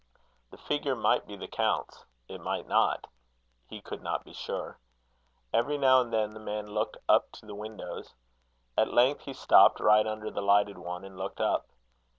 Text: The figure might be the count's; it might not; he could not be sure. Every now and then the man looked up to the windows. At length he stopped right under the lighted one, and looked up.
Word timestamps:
The 0.49 0.57
figure 0.57 0.95
might 0.95 1.27
be 1.27 1.35
the 1.35 1.47
count's; 1.47 2.05
it 2.27 2.41
might 2.41 2.67
not; 2.67 3.05
he 3.67 3.81
could 3.81 4.01
not 4.01 4.23
be 4.23 4.33
sure. 4.33 4.79
Every 5.53 5.77
now 5.77 6.01
and 6.01 6.11
then 6.11 6.33
the 6.33 6.39
man 6.39 6.71
looked 6.71 6.97
up 7.07 7.31
to 7.33 7.45
the 7.45 7.53
windows. 7.53 8.15
At 8.75 8.91
length 8.91 9.21
he 9.25 9.33
stopped 9.33 9.79
right 9.79 10.07
under 10.07 10.31
the 10.31 10.41
lighted 10.41 10.79
one, 10.79 11.03
and 11.05 11.19
looked 11.19 11.39
up. 11.39 11.67